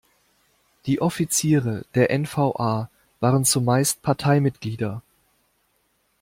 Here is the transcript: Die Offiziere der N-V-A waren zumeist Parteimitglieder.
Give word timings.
Die 0.87 0.99
Offiziere 0.99 1.85
der 1.93 2.09
N-V-A 2.09 2.89
waren 3.19 3.45
zumeist 3.45 4.01
Parteimitglieder. 4.01 5.03